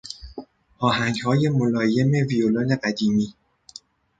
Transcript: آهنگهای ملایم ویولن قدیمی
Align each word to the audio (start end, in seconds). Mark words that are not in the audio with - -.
آهنگهای 0.79 1.49
ملایم 1.49 2.11
ویولن 2.27 2.75
قدیمی 2.75 3.35